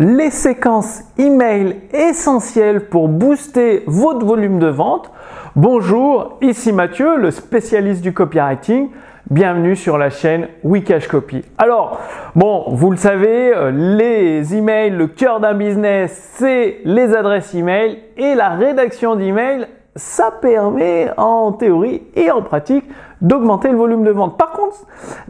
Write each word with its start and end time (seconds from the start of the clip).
les 0.00 0.30
séquences 0.30 1.02
email 1.18 1.76
essentielles 1.92 2.86
pour 2.86 3.08
booster 3.08 3.84
votre 3.86 4.24
volume 4.24 4.58
de 4.58 4.66
vente. 4.66 5.12
Bonjour, 5.56 6.38
ici 6.40 6.72
Mathieu, 6.72 7.18
le 7.18 7.30
spécialiste 7.30 8.00
du 8.00 8.14
copywriting. 8.14 8.88
Bienvenue 9.28 9.76
sur 9.76 9.98
la 9.98 10.08
chaîne 10.08 10.48
Wikash 10.64 11.06
Copy. 11.06 11.44
Alors, 11.58 12.00
bon, 12.34 12.64
vous 12.70 12.90
le 12.90 12.96
savez, 12.96 13.54
euh, 13.54 13.70
les 13.70 14.56
emails, 14.56 14.88
le 14.88 15.06
cœur 15.06 15.38
d'un 15.38 15.52
business, 15.52 16.30
c'est 16.32 16.78
les 16.84 17.14
adresses 17.14 17.54
email 17.54 17.98
et 18.16 18.34
la 18.34 18.48
rédaction 18.48 19.16
d'email, 19.16 19.66
ça 19.96 20.30
permet 20.30 21.10
en 21.16 21.52
théorie 21.52 22.02
et 22.14 22.30
en 22.30 22.42
pratique 22.42 22.84
d'augmenter 23.20 23.70
le 23.70 23.76
volume 23.76 24.04
de 24.04 24.10
vente. 24.10 24.38
Par 24.38 24.52
contre, 24.52 24.76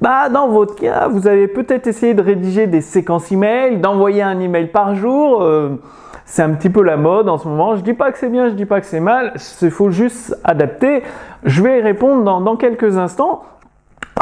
bah, 0.00 0.28
dans 0.28 0.48
votre 0.48 0.76
cas, 0.76 1.08
vous 1.08 1.26
avez 1.26 1.48
peut-être 1.48 1.86
essayé 1.86 2.14
de 2.14 2.22
rédiger 2.22 2.66
des 2.66 2.80
séquences 2.80 3.32
email, 3.32 3.78
d'envoyer 3.78 4.22
un 4.22 4.38
email 4.38 4.68
par 4.68 4.94
jour. 4.94 5.42
Euh, 5.42 5.80
c'est 6.24 6.42
un 6.42 6.50
petit 6.50 6.70
peu 6.70 6.82
la 6.82 6.96
mode 6.96 7.28
en 7.28 7.38
ce 7.38 7.48
moment. 7.48 7.74
Je 7.74 7.82
dis 7.82 7.94
pas 7.94 8.12
que 8.12 8.18
c'est 8.18 8.28
bien, 8.28 8.48
je 8.48 8.54
dis 8.54 8.66
pas 8.66 8.80
que 8.80 8.86
c'est 8.86 9.00
mal. 9.00 9.32
Il 9.62 9.70
faut 9.70 9.90
juste 9.90 10.36
adapter. 10.44 11.02
Je 11.42 11.62
vais 11.62 11.78
y 11.78 11.82
répondre 11.82 12.22
dans, 12.22 12.40
dans 12.40 12.56
quelques 12.56 12.98
instants. 12.98 13.42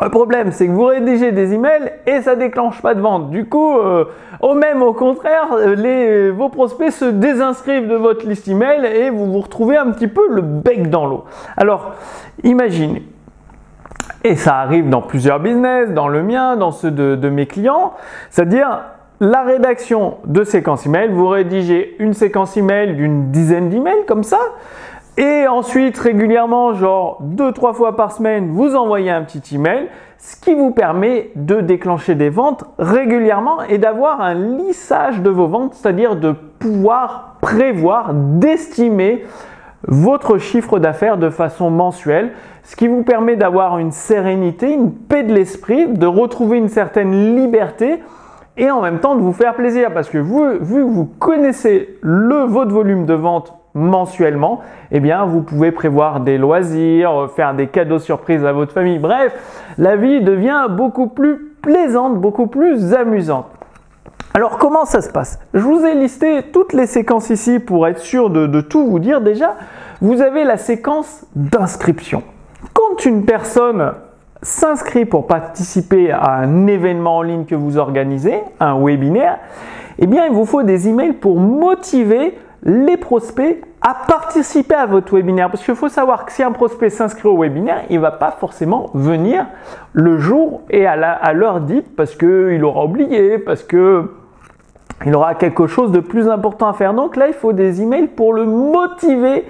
Le 0.00 0.10
problème, 0.10 0.52
c'est 0.52 0.66
que 0.66 0.72
vous 0.72 0.84
rédigez 0.84 1.32
des 1.32 1.54
emails 1.54 1.92
et 2.06 2.22
ça 2.22 2.36
déclenche 2.36 2.80
pas 2.80 2.94
de 2.94 3.00
vente. 3.00 3.30
Du 3.30 3.46
coup, 3.46 3.78
euh, 3.78 4.04
au 4.40 4.54
même 4.54 4.82
au 4.82 4.92
contraire, 4.92 5.48
euh, 5.52 5.74
les, 5.74 6.30
vos 6.30 6.48
prospects 6.48 6.92
se 6.92 7.04
désinscrivent 7.06 7.88
de 7.88 7.96
votre 7.96 8.26
liste 8.26 8.46
email 8.46 8.84
et 8.86 9.10
vous 9.10 9.26
vous 9.26 9.40
retrouvez 9.40 9.76
un 9.76 9.90
petit 9.90 10.06
peu 10.06 10.22
le 10.30 10.42
bec 10.42 10.88
dans 10.88 11.06
l'eau. 11.06 11.24
Alors, 11.56 11.94
imaginez, 12.44 13.02
et 14.24 14.36
ça 14.36 14.56
arrive 14.56 14.88
dans 14.88 15.02
plusieurs 15.02 15.40
business, 15.40 15.90
dans 15.90 16.08
le 16.08 16.22
mien, 16.22 16.56
dans 16.56 16.70
ceux 16.70 16.90
de, 16.90 17.28
mes 17.28 17.46
clients, 17.46 17.94
c'est-à-dire 18.30 18.80
la 19.20 19.42
rédaction 19.42 20.18
de 20.24 20.44
séquences 20.44 20.86
email, 20.86 21.08
vous 21.08 21.28
rédigez 21.28 21.96
une 21.98 22.14
séquence 22.14 22.56
email 22.56 22.94
d'une 22.94 23.30
dizaine 23.30 23.68
d'emails 23.68 24.06
comme 24.06 24.22
ça, 24.22 24.38
et 25.18 25.48
ensuite 25.48 25.98
régulièrement, 25.98 26.74
genre 26.74 27.18
deux 27.20 27.50
trois 27.50 27.72
fois 27.72 27.96
par 27.96 28.12
semaine, 28.12 28.52
vous 28.52 28.76
envoyez 28.76 29.10
un 29.10 29.22
petit 29.22 29.56
email, 29.56 29.88
ce 30.16 30.36
qui 30.36 30.54
vous 30.54 30.70
permet 30.70 31.32
de 31.34 31.60
déclencher 31.60 32.14
des 32.14 32.30
ventes 32.30 32.64
régulièrement 32.78 33.62
et 33.62 33.78
d'avoir 33.78 34.20
un 34.20 34.34
lissage 34.34 35.20
de 35.20 35.28
vos 35.28 35.48
ventes, 35.48 35.74
c'est-à-dire 35.74 36.14
de 36.14 36.30
pouvoir 36.60 37.36
prévoir, 37.40 38.14
d'estimer 38.14 39.24
votre 39.88 40.38
chiffre 40.38 40.78
d'affaires 40.78 41.16
de 41.16 41.30
façon 41.30 41.68
mensuelle, 41.68 42.32
ce 42.62 42.76
qui 42.76 42.86
vous 42.86 43.02
permet 43.02 43.34
d'avoir 43.34 43.78
une 43.78 43.90
sérénité, 43.90 44.72
une 44.72 44.92
paix 44.92 45.24
de 45.24 45.34
l'esprit, 45.34 45.88
de 45.88 46.06
retrouver 46.06 46.58
une 46.58 46.68
certaine 46.68 47.34
liberté 47.34 48.00
et 48.56 48.70
en 48.70 48.80
même 48.80 49.00
temps 49.00 49.16
de 49.16 49.20
vous 49.20 49.32
faire 49.32 49.54
plaisir. 49.54 49.92
Parce 49.92 50.08
que 50.08 50.18
vous, 50.18 50.44
vu 50.60 50.84
que 50.84 50.90
vous 50.90 51.06
connaissez 51.18 51.98
le, 52.02 52.44
votre 52.44 52.72
volume 52.72 53.04
de 53.04 53.14
vente 53.14 53.57
mensuellement, 53.78 54.60
eh 54.90 55.00
bien 55.00 55.24
vous 55.24 55.42
pouvez 55.42 55.72
prévoir 55.72 56.20
des 56.20 56.38
loisirs, 56.38 57.30
faire 57.34 57.54
des 57.54 57.68
cadeaux 57.68 57.98
surprises 57.98 58.44
à 58.44 58.52
votre 58.52 58.72
famille. 58.72 58.98
Bref, 58.98 59.32
la 59.78 59.96
vie 59.96 60.20
devient 60.20 60.66
beaucoup 60.68 61.06
plus 61.06 61.52
plaisante, 61.62 62.16
beaucoup 62.18 62.46
plus 62.46 62.94
amusante. 62.94 63.46
Alors 64.34 64.58
comment 64.58 64.84
ça 64.84 65.00
se 65.00 65.10
passe? 65.10 65.38
Je 65.54 65.60
vous 65.60 65.84
ai 65.84 65.94
listé 65.94 66.42
toutes 66.52 66.72
les 66.72 66.86
séquences 66.86 67.30
ici 67.30 67.58
pour 67.58 67.86
être 67.88 67.98
sûr 67.98 68.30
de, 68.30 68.60
tout 68.60 68.86
vous 68.86 68.98
dire. 68.98 69.20
Déjà, 69.20 69.56
vous 70.00 70.20
avez 70.20 70.44
la 70.44 70.56
séquence 70.56 71.26
d'inscription. 71.34 72.22
Quand 72.72 73.04
une 73.04 73.24
personne 73.24 73.92
s'inscrit 74.42 75.04
pour 75.04 75.26
participer 75.26 76.12
à 76.12 76.34
un 76.34 76.66
événement 76.66 77.16
en 77.16 77.22
ligne 77.22 77.44
que 77.46 77.54
vous 77.54 77.78
organisez, 77.78 78.40
un 78.60 78.78
webinaire, 78.80 79.38
eh 79.98 80.06
bien 80.06 80.26
il 80.26 80.32
vous 80.32 80.44
faut 80.44 80.62
des 80.62 80.88
emails 80.88 81.14
pour 81.14 81.40
motiver 81.40 82.38
les 82.62 82.96
prospects 82.96 83.64
à 83.80 83.94
participer 84.06 84.74
à 84.74 84.86
votre 84.86 85.14
webinaire. 85.14 85.50
Parce 85.50 85.64
qu'il 85.64 85.74
faut 85.74 85.88
savoir 85.88 86.24
que 86.24 86.32
si 86.32 86.42
un 86.42 86.52
prospect 86.52 86.90
s'inscrit 86.90 87.28
au 87.28 87.38
webinaire, 87.38 87.84
il 87.90 87.96
ne 87.96 88.02
va 88.02 88.10
pas 88.10 88.32
forcément 88.32 88.90
venir 88.94 89.46
le 89.92 90.18
jour 90.18 90.62
et 90.70 90.86
à 90.86 91.32
l'heure 91.32 91.60
dite 91.60 91.94
parce 91.96 92.14
qu'il 92.14 92.64
aura 92.64 92.84
oublié, 92.84 93.38
parce 93.38 93.62
que 93.62 94.10
il 95.06 95.14
aura 95.14 95.36
quelque 95.36 95.68
chose 95.68 95.92
de 95.92 96.00
plus 96.00 96.28
important 96.28 96.66
à 96.68 96.72
faire. 96.72 96.92
Donc 96.92 97.16
là, 97.16 97.28
il 97.28 97.34
faut 97.34 97.52
des 97.52 97.82
emails 97.82 98.08
pour 98.08 98.32
le 98.32 98.44
motiver 98.44 99.44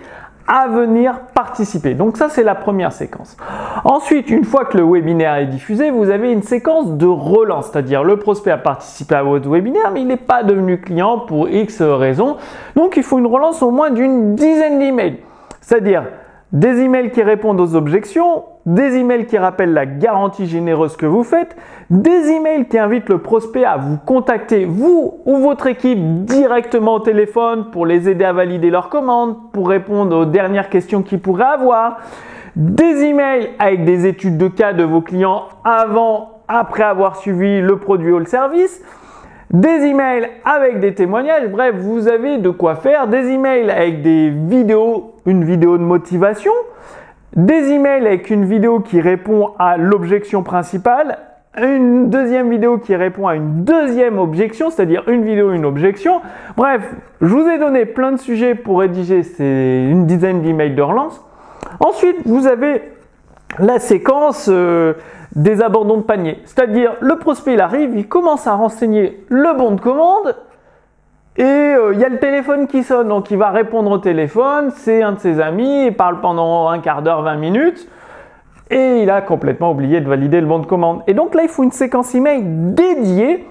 à 0.49 0.67
venir 0.67 1.21
participer. 1.35 1.93
Donc 1.93 2.17
ça, 2.17 2.31
c'est 2.31 2.43
la 2.43 2.55
première 2.55 2.91
séquence. 2.91 3.37
Ensuite, 3.85 4.31
une 4.31 4.45
fois 4.45 4.65
que 4.65 4.79
le 4.79 4.85
webinaire 4.85 5.37
est 5.37 5.47
diffusé, 5.47 5.91
vous 5.91 6.09
avez 6.09 6.33
une 6.33 6.43
séquence 6.43 6.97
de 6.97 7.07
relance, 7.07 7.71
c'est-à-dire 7.71 8.03
le 8.03 8.17
prospect 8.17 8.51
a 8.51 8.57
participé 8.57 9.15
à 9.15 9.23
votre 9.23 9.49
webinaire, 9.49 9.91
mais 9.93 10.01
il 10.01 10.07
n'est 10.07 10.17
pas 10.17 10.43
devenu 10.43 10.81
client 10.81 11.19
pour 11.19 11.51
X 11.51 11.83
raisons. 11.83 12.39
Donc 12.75 12.97
il 12.97 13.03
faut 13.03 13.19
une 13.19 13.27
relance 13.27 13.63
au 13.63 13.71
moins 13.71 13.91
d'une 13.91 14.35
dizaine 14.35 14.79
d'emails. 14.79 15.19
C'est-à-dire 15.61 16.05
des 16.53 16.81
emails 16.81 17.11
qui 17.11 17.23
répondent 17.23 17.61
aux 17.61 17.75
objections, 17.75 18.45
des 18.65 18.97
emails 18.97 19.27
qui 19.27 19.37
rappellent 19.37 19.75
la 19.75 19.87
garantie 19.87 20.47
généreuse 20.47 20.97
que 20.97 21.07
vous 21.07 21.23
faites, 21.23 21.57
des 21.91 22.31
emails 22.31 22.67
qui 22.69 22.79
invitent 22.79 23.09
le 23.11 23.19
prospect 23.19 23.65
à 23.65 23.77
vous 23.77 23.99
contacter, 23.99 24.65
vous 24.65 25.21
ou 25.27 25.37
votre 25.37 25.67
équipe, 25.67 25.99
directement 26.25 26.95
au 26.95 27.01
téléphone 27.01 27.67
pour 27.71 27.85
les 27.85 28.09
aider 28.09 28.25
à 28.25 28.33
valider 28.33 28.71
leur 28.71 28.89
commande, 28.89 29.37
pour 29.53 29.69
répondre 29.69 30.17
aux 30.17 30.25
dernières 30.25 30.71
questions 30.71 31.03
qu'ils 31.03 31.21
pourraient 31.21 31.45
avoir, 31.45 31.99
des 32.57 33.05
emails 33.05 33.51
avec 33.59 33.85
des 33.85 34.07
études 34.07 34.39
de 34.39 34.49
cas 34.49 34.73
de 34.73 34.85
vos 34.85 35.03
clients 35.03 35.45
avant, 35.65 36.41
après 36.49 36.83
avoir 36.83 37.17
suivi 37.17 37.61
le 37.61 37.77
produit 37.79 38.11
ou 38.11 38.19
le 38.19 38.25
service, 38.25 38.83
des 39.51 39.69
emails 39.69 40.29
avec 40.45 40.81
des 40.81 40.95
témoignages, 40.95 41.49
bref, 41.49 41.75
vous 41.77 42.07
avez 42.07 42.39
de 42.39 42.51
quoi 42.51 42.75
faire, 42.75 43.07
des 43.07 43.29
emails 43.29 43.71
avec 43.71 44.03
des 44.03 44.29
vidéos, 44.31 45.15
une 45.29 45.45
vidéo 45.45 45.77
de 45.77 45.83
motivation, 45.83 46.53
des 47.37 47.71
emails 47.71 48.07
avec 48.07 48.31
une 48.31 48.47
vidéo 48.47 48.81
qui 48.81 49.01
répond 49.01 49.51
à 49.59 49.77
l'objection 49.77 50.43
principale, 50.43 51.19
une 51.61 52.09
deuxième 52.09 52.51
vidéo 52.51 52.79
qui 52.79 52.97
répond 52.97 53.27
à 53.27 53.35
une 53.35 53.65
deuxième 53.65 54.19
objection, 54.19 54.71
c'est-à-dire 54.71 55.03
une 55.09 55.25
vidéo, 55.25 55.53
une 55.53 55.67
objection. 55.67 56.21
Bref, 56.57 56.83
je 57.21 57.27
vous 57.27 57.47
ai 57.47 57.59
donné 57.59 57.85
plein 57.85 58.13
de 58.13 58.17
sujets 58.17 58.55
pour 58.55 58.81
rédiger 58.81 59.23
une 59.39 60.07
dizaine 60.07 60.41
d'emails 60.41 60.75
de 60.75 60.83
relance. 60.83 61.23
Ensuite, 61.81 62.17
vous 62.25 62.47
avez 62.47 62.83
la 63.59 63.79
séquence 63.79 64.49
euh, 64.49 64.95
des 65.35 65.61
abandons 65.63 65.99
de 65.99 66.03
panier. 66.03 66.39
C'est-à-dire, 66.45 66.95
le 67.01 67.17
prospect, 67.17 67.55
il 67.55 67.61
arrive, 67.61 67.91
il 67.95 68.09
commence 68.09 68.47
à 68.47 68.55
renseigner 68.55 69.25
le 69.29 69.57
bon 69.57 69.73
de 69.73 69.81
commande, 69.81 70.37
et 71.39 71.45
euh, 71.45 71.95
il 71.95 72.01
y 72.01 72.05
a 72.05 72.09
le 72.09 72.19
téléphone 72.19 72.67
qui 72.67 72.83
sonne, 72.83 73.09
donc 73.09 73.31
il 73.31 73.39
va 73.39 73.51
répondre 73.51 73.93
au 73.93 73.99
téléphone, 73.99 74.73
c'est 74.75 75.03
un 75.03 75.13
de 75.13 75.21
ses 75.21 75.41
amis, 75.41 75.87
il 75.87 75.95
parle 75.95 76.21
pendant 76.21 76.69
un 76.69 76.81
quart 76.81 77.01
d'heure, 77.01 77.23
20 77.23 77.37
minutes, 77.37 77.89
et 78.71 79.03
il 79.03 79.09
a 79.09 79.21
complètement 79.21 79.71
oublié 79.71 80.01
de 80.01 80.09
valider 80.09 80.41
le 80.41 80.49
bon 80.49 80.59
de 80.59 80.67
commande. 80.67 81.03
Et 81.07 81.15
donc 81.15 81.37
là, 81.37 81.43
il 81.45 81.49
faut 81.49 81.63
une 81.63 81.71
séquence 81.71 82.13
email 82.17 82.43
dédiée 82.45 83.47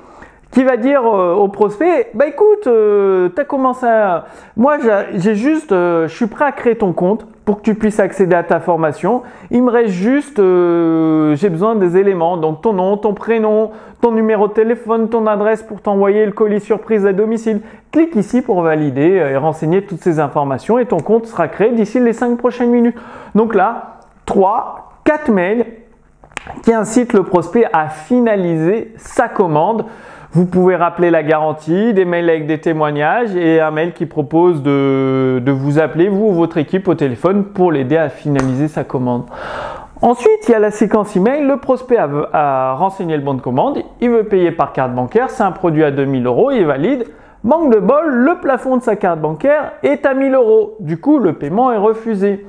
qui 0.52 0.66
va 0.66 0.76
dire 0.76 1.02
euh, 1.06 1.34
au 1.34 1.48
prospect, 1.48 2.12
bah 2.14 2.28
écoute, 2.28 2.68
euh, 2.68 3.30
tu 3.34 3.40
as 3.40 3.46
commencé 3.46 3.86
à... 3.86 4.26
Moi, 4.58 4.80
j'ai 5.14 5.36
juste, 5.36 5.70
je 5.72 6.14
suis 6.14 6.28
prêt 6.28 6.46
à 6.46 6.52
créer 6.52 6.76
ton 6.76 6.92
compte, 6.92 7.26
pour 7.48 7.60
que 7.60 7.62
tu 7.62 7.76
puisses 7.76 8.02
accéder 8.02 8.36
à 8.36 8.44
ta 8.44 8.60
formation. 8.60 9.24
Il 9.52 9.64
me 9.64 9.72
reste 9.72 9.94
juste, 9.94 10.38
euh, 10.38 11.34
j'ai 11.38 11.48
besoin 11.50 11.76
des 11.76 11.96
éléments, 11.96 12.36
donc 12.36 12.62
ton 12.62 12.74
nom, 12.74 12.98
ton 12.98 13.14
prénom, 13.14 13.72
ton 14.02 14.12
numéro 14.12 14.50
de 14.50 14.52
téléphone, 14.52 15.08
ton 15.08 15.26
adresse 15.28 15.64
pour 15.64 15.80
t'envoyer 15.80 16.26
le 16.26 16.34
colis 16.34 16.60
surprise 16.60 17.06
à 17.06 17.14
domicile. 17.14 17.62
Clique 17.94 18.18
ici 18.18 18.42
pour 18.42 18.64
valider 18.64 19.18
euh, 19.18 19.30
et 19.30 19.38
renseigner 19.38 19.86
toutes 19.86 20.02
ces 20.02 20.20
informations 20.20 20.78
et 20.78 20.88
ton 20.88 21.00
compte 21.00 21.26
sera 21.26 21.48
créé 21.48 21.72
d'ici 21.72 22.02
les 22.02 22.12
5 22.12 22.38
prochaines 22.38 22.70
minutes. 22.70 22.98
Donc 23.34 23.56
là, 23.56 24.00
3, 24.26 25.00
4 25.06 25.32
mails 25.32 25.68
qui 26.64 26.74
incitent 26.74 27.14
le 27.14 27.24
prospect 27.24 27.64
à 27.72 27.88
finaliser 27.88 28.94
sa 28.98 29.30
commande. 29.30 29.86
Vous 30.34 30.46
pouvez 30.46 30.76
rappeler 30.76 31.10
la 31.10 31.24
garantie, 31.24 31.94
des 31.94 32.04
mails 32.04 32.30
avec 32.30 32.48
des 32.48 32.60
témoignages 32.60 33.36
et 33.36 33.62
un 33.62 33.72
mail 33.72 33.94
qui 33.94 34.06
propose 34.06 34.62
de, 34.62 35.42
vous 35.48 35.80
appeler, 35.80 36.10
vous 36.10 36.28
ou 36.28 36.34
votre 36.34 36.58
équipe, 36.58 36.88
au 36.88 36.96
téléphone 36.96 37.46
pour 37.46 37.72
l'aider 37.72 37.98
à 37.98 38.10
finaliser 38.10 38.68
sa 38.68 38.84
commande. 38.84 39.24
Ensuite, 40.02 40.48
il 40.48 40.52
y 40.52 40.54
a 40.54 40.60
la 40.60 40.70
séquence 40.70 41.16
email. 41.16 41.44
Le 41.46 41.58
prospect 41.58 41.98
a, 41.98 42.74
renseigné 42.74 43.16
le 43.16 43.24
bon 43.24 43.36
de 43.36 43.42
commande. 43.42 43.80
Il 44.02 44.10
veut 44.10 44.26
payer 44.26 44.52
par 44.52 44.74
carte 44.74 44.94
bancaire. 44.94 45.30
C'est 45.30 45.44
un 45.44 45.52
produit 45.52 45.84
à 45.84 45.92
2000 45.92 46.26
euros. 46.26 46.52
Il 46.52 46.66
valide. 46.66 47.06
Manque 47.44 47.74
de 47.74 47.80
bol, 47.80 48.06
le 48.08 48.40
plafond 48.40 48.78
de 48.78 48.84
sa 48.84 48.96
carte 48.96 49.22
bancaire 49.22 49.72
est 49.82 50.06
à 50.06 50.14
1000 50.14 50.36
euros. 50.36 50.76
Du 50.80 51.00
coup, 51.00 51.20
le 51.20 51.34
paiement 51.34 51.72
est 51.72 51.78
refusé. 51.78 52.46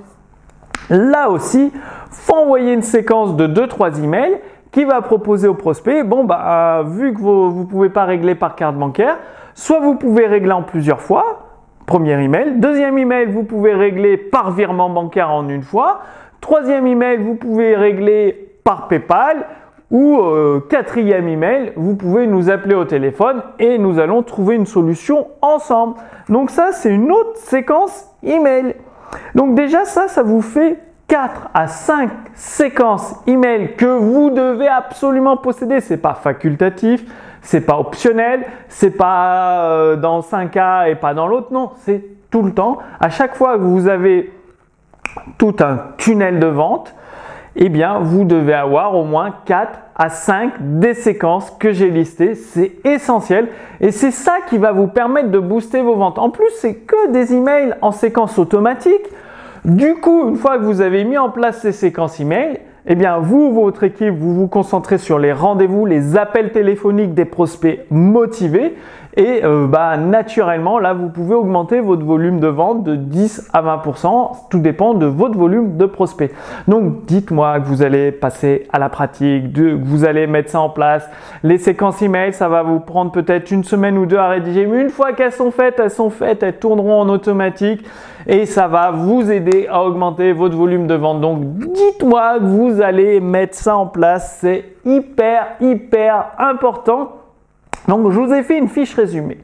Là 0.90 1.30
aussi, 1.30 1.72
faut 2.10 2.34
envoyer 2.34 2.72
une 2.72 2.82
séquence 2.82 3.36
de 3.36 3.46
2-3 3.46 4.02
emails 4.02 4.40
qui 4.78 4.84
va 4.84 5.02
proposer 5.02 5.48
au 5.48 5.54
prospect, 5.54 6.04
bon 6.04 6.22
bah 6.22 6.78
euh, 6.78 6.82
vu 6.84 7.12
que 7.12 7.18
vous 7.18 7.62
ne 7.62 7.64
pouvez 7.64 7.88
pas 7.88 8.04
régler 8.04 8.36
par 8.36 8.54
carte 8.54 8.76
bancaire, 8.76 9.16
soit 9.56 9.80
vous 9.80 9.96
pouvez 9.96 10.28
régler 10.28 10.52
en 10.52 10.62
plusieurs 10.62 11.00
fois, 11.00 11.48
premier 11.84 12.12
email, 12.22 12.60
deuxième 12.60 12.96
email, 12.96 13.26
vous 13.26 13.42
pouvez 13.42 13.74
régler 13.74 14.16
par 14.16 14.52
virement 14.52 14.88
bancaire 14.88 15.32
en 15.32 15.48
une 15.48 15.64
fois, 15.64 16.02
troisième 16.40 16.86
email, 16.86 17.16
vous 17.16 17.34
pouvez 17.34 17.74
régler 17.74 18.52
par 18.62 18.86
PayPal, 18.86 19.46
ou 19.90 20.20
euh, 20.20 20.60
quatrième 20.70 21.26
email, 21.26 21.72
vous 21.74 21.96
pouvez 21.96 22.28
nous 22.28 22.48
appeler 22.48 22.76
au 22.76 22.84
téléphone 22.84 23.42
et 23.58 23.78
nous 23.78 23.98
allons 23.98 24.22
trouver 24.22 24.54
une 24.54 24.66
solution 24.66 25.26
ensemble. 25.42 25.96
Donc 26.28 26.50
ça, 26.50 26.70
c'est 26.70 26.90
une 26.90 27.10
autre 27.10 27.34
séquence 27.34 28.06
email. 28.22 28.76
Donc 29.34 29.56
déjà 29.56 29.84
ça, 29.86 30.06
ça 30.06 30.22
vous 30.22 30.40
fait 30.40 30.78
4 31.08 31.48
à 31.54 31.66
5 31.66 32.10
séquences 32.34 33.14
email 33.26 33.74
que 33.76 33.86
vous 33.86 34.30
devez 34.30 34.68
absolument 34.68 35.38
posséder. 35.38 35.80
C'est 35.80 35.96
pas 35.96 36.14
facultatif, 36.14 37.02
c'est 37.40 37.62
pas 37.62 37.78
optionnel, 37.78 38.44
c'est 38.68 38.90
pas 38.90 39.70
euh, 39.70 39.96
dans 39.96 40.20
5 40.20 40.50
cas 40.50 40.86
et 40.86 40.94
pas 40.94 41.14
dans 41.14 41.26
l'autre. 41.26 41.48
Non, 41.50 41.70
c'est 41.78 42.04
tout 42.30 42.42
le 42.42 42.52
temps. 42.52 42.78
À 43.00 43.08
chaque 43.08 43.34
fois 43.34 43.56
que 43.56 43.62
vous 43.62 43.88
avez 43.88 44.32
tout 45.38 45.56
un 45.60 45.78
tunnel 45.96 46.38
de 46.40 46.46
vente, 46.46 46.94
eh 47.56 47.70
bien, 47.70 47.98
vous 48.00 48.24
devez 48.24 48.54
avoir 48.54 48.94
au 48.94 49.04
moins 49.04 49.34
4 49.46 49.78
à 49.96 50.10
5 50.10 50.52
des 50.78 50.92
séquences 50.92 51.50
que 51.58 51.72
j'ai 51.72 51.90
listées. 51.90 52.34
C'est 52.34 52.72
essentiel 52.84 53.48
et 53.80 53.92
c'est 53.92 54.10
ça 54.10 54.36
qui 54.46 54.58
va 54.58 54.72
vous 54.72 54.88
permettre 54.88 55.30
de 55.30 55.38
booster 55.38 55.80
vos 55.80 55.96
ventes. 55.96 56.18
En 56.18 56.28
plus, 56.28 56.50
c'est 56.58 56.74
que 56.74 57.10
des 57.10 57.34
emails 57.34 57.74
en 57.80 57.92
séquence 57.92 58.38
automatique. 58.38 59.06
Du 59.64 59.94
coup, 59.94 60.28
une 60.28 60.36
fois 60.36 60.58
que 60.58 60.64
vous 60.64 60.80
avez 60.80 61.04
mis 61.04 61.18
en 61.18 61.30
place 61.30 61.60
ces 61.60 61.72
séquences 61.72 62.20
emails, 62.20 62.60
eh 62.86 62.94
bien, 62.94 63.18
vous, 63.18 63.52
votre 63.52 63.84
équipe, 63.84 64.14
vous 64.14 64.34
vous 64.34 64.48
concentrez 64.48 64.98
sur 64.98 65.18
les 65.18 65.32
rendez-vous, 65.32 65.84
les 65.84 66.16
appels 66.16 66.52
téléphoniques 66.52 67.12
des 67.12 67.26
prospects 67.26 67.80
motivés. 67.90 68.74
Et 69.18 69.44
euh, 69.44 69.66
bah, 69.66 69.96
naturellement, 69.96 70.78
là, 70.78 70.94
vous 70.94 71.08
pouvez 71.08 71.34
augmenter 71.34 71.80
votre 71.80 72.04
volume 72.04 72.38
de 72.38 72.46
vente 72.46 72.84
de 72.84 72.94
10 72.94 73.50
à 73.52 73.62
20%. 73.62 74.48
Tout 74.48 74.60
dépend 74.60 74.94
de 74.94 75.06
votre 75.06 75.36
volume 75.36 75.76
de 75.76 75.86
prospects. 75.86 76.30
Donc, 76.68 77.04
dites-moi 77.04 77.58
que 77.58 77.64
vous 77.64 77.82
allez 77.82 78.12
passer 78.12 78.68
à 78.72 78.78
la 78.78 78.88
pratique, 78.88 79.52
que 79.52 79.74
vous 79.74 80.04
allez 80.04 80.28
mettre 80.28 80.50
ça 80.50 80.60
en 80.60 80.70
place. 80.70 81.10
Les 81.42 81.58
séquences 81.58 82.00
email, 82.00 82.32
ça 82.32 82.48
va 82.48 82.62
vous 82.62 82.78
prendre 82.78 83.10
peut-être 83.10 83.50
une 83.50 83.64
semaine 83.64 83.98
ou 83.98 84.06
deux 84.06 84.18
à 84.18 84.28
rédiger. 84.28 84.66
Mais 84.66 84.82
une 84.82 84.90
fois 84.90 85.12
qu'elles 85.12 85.32
sont 85.32 85.50
faites, 85.50 85.80
elles 85.80 85.90
sont 85.90 86.10
faites, 86.10 86.44
elles 86.44 86.60
tourneront 86.60 87.00
en 87.00 87.08
automatique 87.08 87.84
et 88.28 88.46
ça 88.46 88.68
va 88.68 88.92
vous 88.92 89.32
aider 89.32 89.66
à 89.68 89.82
augmenter 89.82 90.32
votre 90.32 90.56
volume 90.56 90.86
de 90.86 90.94
vente. 90.94 91.20
Donc, 91.20 91.40
dites-moi 91.42 92.38
que 92.38 92.44
vous 92.44 92.80
allez 92.80 93.18
mettre 93.18 93.56
ça 93.56 93.76
en 93.76 93.86
place. 93.86 94.38
C'est 94.40 94.76
hyper, 94.84 95.56
hyper 95.60 96.26
important. 96.38 97.17
Donc, 97.88 98.10
je 98.10 98.20
vous 98.20 98.32
ai 98.32 98.42
fait 98.42 98.58
une 98.58 98.68
fiche 98.68 98.94
résumée 98.94 99.38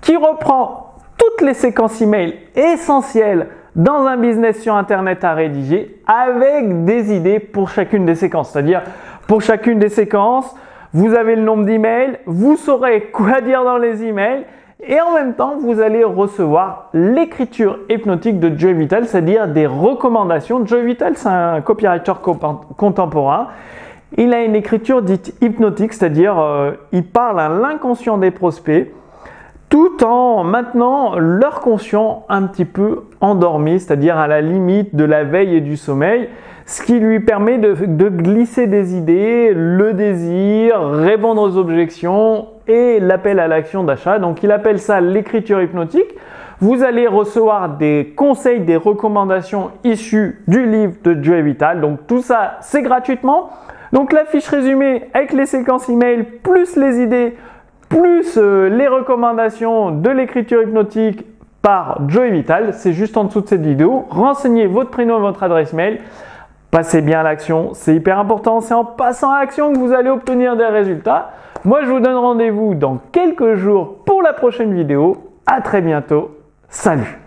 qui 0.00 0.16
reprend 0.16 0.94
toutes 1.16 1.46
les 1.46 1.54
séquences 1.54 2.00
email 2.00 2.34
essentielles 2.54 3.48
dans 3.74 4.06
un 4.06 4.16
business 4.16 4.62
sur 4.62 4.74
Internet 4.74 5.24
à 5.24 5.34
rédiger 5.34 6.00
avec 6.06 6.84
des 6.84 7.14
idées 7.14 7.40
pour 7.40 7.70
chacune 7.70 8.06
des 8.06 8.14
séquences. 8.14 8.50
C'est-à-dire, 8.50 8.82
pour 9.26 9.42
chacune 9.42 9.78
des 9.78 9.88
séquences, 9.88 10.54
vous 10.92 11.14
avez 11.14 11.36
le 11.36 11.42
nombre 11.42 11.64
d'emails, 11.64 12.18
vous 12.26 12.56
saurez 12.56 13.10
quoi 13.12 13.40
dire 13.40 13.64
dans 13.64 13.78
les 13.78 14.04
emails 14.04 14.44
et 14.86 15.00
en 15.00 15.14
même 15.14 15.34
temps, 15.34 15.56
vous 15.58 15.80
allez 15.80 16.04
recevoir 16.04 16.90
l'écriture 16.92 17.78
hypnotique 17.88 18.38
de 18.38 18.56
Joe 18.58 18.72
Vital, 18.72 19.06
c'est-à-dire 19.06 19.48
des 19.48 19.66
recommandations. 19.66 20.66
Joe 20.66 20.84
Vital, 20.84 21.14
c'est 21.16 21.28
un 21.28 21.62
copywriter 21.62 22.12
contemporain 22.76 23.48
il 24.16 24.32
a 24.34 24.44
une 24.44 24.54
écriture 24.54 25.02
dite 25.02 25.34
hypnotique, 25.40 25.92
c'est-à-dire 25.92 26.38
euh, 26.38 26.72
il 26.92 27.04
parle 27.04 27.40
à 27.40 27.48
l'inconscient 27.48 28.18
des 28.18 28.30
prospects 28.30 28.92
tout 29.68 30.04
en 30.04 30.44
maintenant 30.44 31.18
leur 31.18 31.60
conscient 31.60 32.24
un 32.28 32.42
petit 32.42 32.64
peu 32.64 33.02
endormi, 33.20 33.80
c'est-à-dire 33.80 34.16
à 34.16 34.28
la 34.28 34.40
limite 34.40 34.94
de 34.94 35.04
la 35.04 35.24
veille 35.24 35.56
et 35.56 35.60
du 35.60 35.76
sommeil, 35.76 36.28
ce 36.66 36.82
qui 36.82 36.98
lui 36.98 37.20
permet 37.20 37.58
de, 37.58 38.08
glisser 38.08 38.66
des 38.66 38.96
idées, 38.96 39.52
le 39.54 39.92
désir, 39.92 40.80
répondre 40.80 41.42
aux 41.42 41.56
objections 41.56 42.46
et 42.66 43.00
l'appel 43.00 43.38
à 43.38 43.48
l'action 43.48 43.84
d'achat. 43.84 44.18
Donc 44.18 44.42
il 44.42 44.50
appelle 44.50 44.78
ça 44.78 45.00
l'écriture 45.00 45.60
hypnotique. 45.60 46.14
Vous 46.60 46.82
allez 46.82 47.06
recevoir 47.06 47.76
des 47.76 48.14
conseils, 48.16 48.60
des 48.60 48.76
recommandations 48.76 49.72
issues 49.84 50.42
du 50.48 50.64
livre 50.66 50.94
de 51.04 51.22
Joe 51.22 51.42
Vital. 51.42 51.80
Donc 51.80 52.06
tout 52.06 52.22
ça, 52.22 52.56
c'est 52.62 52.82
gratuitement. 52.82 53.50
Donc 53.92 54.12
la 54.12 54.24
fiche 54.24 54.48
résumée 54.48 55.08
avec 55.14 55.32
les 55.32 55.46
séquences 55.46 55.88
email, 55.88 56.24
plus 56.42 56.76
les 56.76 57.00
idées, 57.00 57.36
plus 57.88 58.36
euh, 58.36 58.68
les 58.68 58.88
recommandations 58.88 59.90
de 59.90 60.10
l'écriture 60.10 60.62
hypnotique 60.62 61.24
par 61.62 62.00
Joey 62.08 62.30
Vital, 62.30 62.74
c'est 62.74 62.92
juste 62.92 63.16
en 63.16 63.24
dessous 63.24 63.40
de 63.40 63.48
cette 63.48 63.64
vidéo. 63.64 64.06
Renseignez 64.10 64.66
votre 64.66 64.90
prénom 64.90 65.18
et 65.18 65.20
votre 65.20 65.42
adresse 65.42 65.72
mail. 65.72 66.00
Passez 66.70 67.00
bien 67.00 67.20
à 67.20 67.22
l'action, 67.22 67.70
c'est 67.74 67.94
hyper 67.94 68.18
important. 68.18 68.60
C'est 68.60 68.74
en 68.74 68.84
passant 68.84 69.32
à 69.32 69.40
l'action 69.40 69.72
que 69.72 69.78
vous 69.78 69.92
allez 69.92 70.10
obtenir 70.10 70.56
des 70.56 70.66
résultats. 70.66 71.32
Moi, 71.64 71.82
je 71.82 71.90
vous 71.90 72.00
donne 72.00 72.16
rendez-vous 72.16 72.74
dans 72.74 72.98
quelques 73.12 73.54
jours 73.54 73.96
pour 74.04 74.22
la 74.22 74.32
prochaine 74.32 74.74
vidéo. 74.74 75.16
À 75.46 75.60
très 75.60 75.80
bientôt. 75.80 76.36
Salut 76.68 77.25